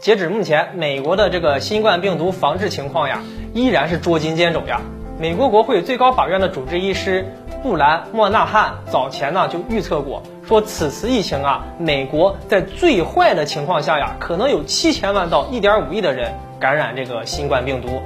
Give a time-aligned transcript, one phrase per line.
[0.00, 3.20] 截止目前，美国的这个新冠病毒防治情况呀，
[3.52, 4.80] 依然是捉襟见肘呀。
[5.18, 7.26] 美国国会最高法院的主治医师
[7.64, 18.00] 布兰莫纳汉早前呢就预测过，说此次疫情啊，美国在最坏的情况下呀，可能有七千万到一点五亿的人感染这个新冠病毒。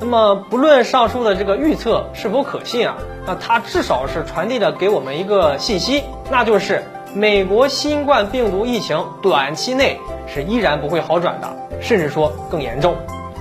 [0.00, 9.98] 那么，不论上述的这个预测是否可信啊，那它至少是传递了给我们一个信息，那就是美国新冠病毒疫情短期内
[10.32, 11.48] 是依然不会好转的，
[11.80, 12.94] 甚至说更严重。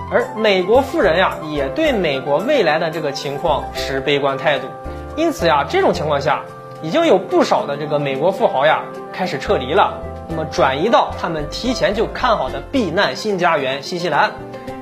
[0.10, 4.68] 而美国富人呀，也对美国未来的这个情况持悲观态度。
[5.16, 6.42] 因此呀，这种情况下，
[6.82, 14.32] 已经有不少的这个美国富豪呀开始撤离了，那么转移到他们提前就看好的避难新家园新西兰。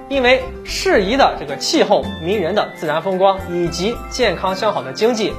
[0.08, 5.33] 因为适宜的这个气候、迷人的自然风光以及健康向好的经济、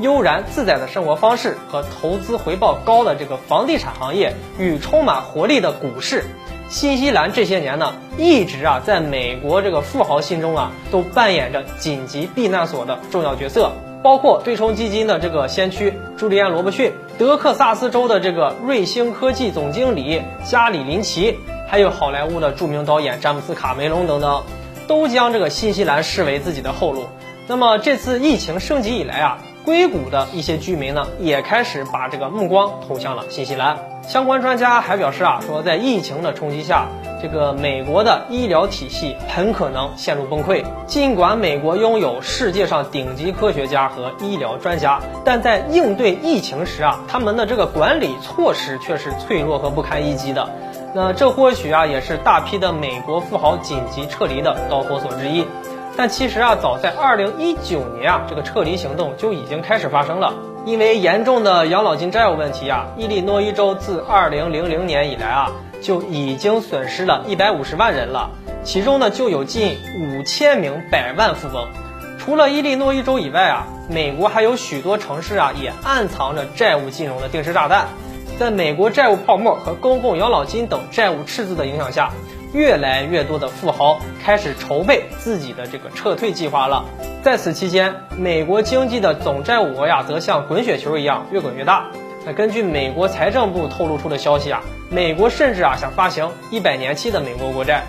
[0.00, 6.24] 悠然自在的生活方式和投资回报高的这个房地产行业与充满活力的股市，
[6.68, 13.72] 新西兰这些年呢一直啊在美国这个富豪心中啊都扮演着紧急避难所的重要角色。
[14.02, 21.38] 包括对冲基金的这个先驱朱利安·罗伯逊，德克萨斯州的这个瑞星科技总经理加里·林奇。
[21.66, 24.44] 还有好莱坞的著名导演詹姆斯·卡梅隆等等，
[24.86, 27.06] 都将这个新西兰视为自己的后路。
[27.46, 33.78] 那么这次疫情升级以来啊，硅谷的一些居民呢，也开始把这个目光投向了新西兰。
[34.06, 36.86] 相关专家还表示啊，说在疫情的冲击下，
[37.22, 40.62] 这个美国的医疗体系很可能陷入崩溃。
[40.86, 50.50] 尽管美国拥有世界上顶级科学家和医疗专家，但在应对疫情时啊，他们的这个管理措施却是脆弱和不堪一击的。
[50.94, 55.46] 那这或许啊也是大批的美国富豪紧急撤离的导火索之一，
[55.96, 60.34] 但其实啊早在二零一九年啊这个撤离行动就已经开始发生了。
[60.66, 68.30] 因为严重的养老金债务问题啊，伊利诺伊州自二零零零年以来啊就已经损失了一百五十万人了，
[68.62, 71.68] 其中呢就有近五千名百万富翁。
[72.18, 77.86] 除了伊利诺伊州以外啊，美国还有许多城市啊也暗藏着债务金融的定时炸弹。
[78.38, 82.10] 在美国债务泡沫和公共养老金等债务赤字的影响下，
[82.54, 86.84] 越来越多的富豪开始筹备自己的这个撤退计划了。
[87.22, 91.90] 在此期间，美国经济的总债务额呀，则像滚雪球一样越滚越大。
[92.24, 97.82] 那根据美国财政部透露出的消息啊，美国甚至啊想发行一百年期的美国国债。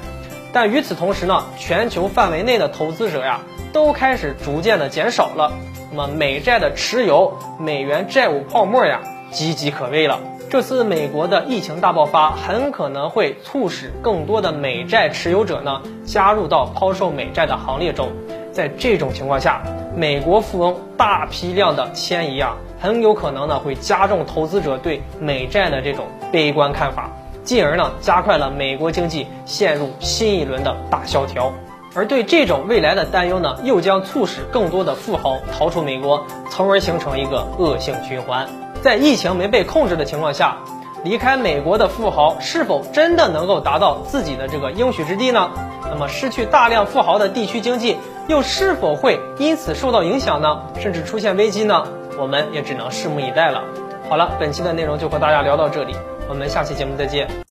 [0.51, 5.51] 但与此同时呢，全球范围内的投资者呀，都开始逐渐的减少了。
[5.91, 10.19] 那么美债的持有，美元债务泡沫呀，岌岌可危了。
[10.47, 18.09] 这次美国的疫情大爆发很可能会促使更多的美债持有者呢加入到抛售美债的行列中，
[18.51, 19.63] 在这种情况下，
[19.95, 27.09] 美国富翁大批量的迁移啊，很有可能呢会加重投资者对美债的这种悲观看法，
[27.43, 31.51] 进而呢加快了美国经济陷入新一轮的大萧条。
[31.95, 38.47] 而对这种未来的担忧呢，又将促使更多的富豪逃出美国，从而形成一个恶性循环。
[38.85, 40.57] 在疫情没被控制的情况下，
[41.03, 45.49] 离开美国的富豪是否真的能够达到自己的这个应许之地呢？
[45.89, 47.97] 那么失去大量富豪的地区经济
[48.27, 50.61] 又是否会因此受到影响呢？
[50.79, 51.83] 甚至出现危机呢？
[52.19, 53.63] 我们也只能拭目以待了。
[54.07, 55.95] 好了，本期的内容就和大家聊到这里，
[56.29, 57.43] 我们下期节目再见。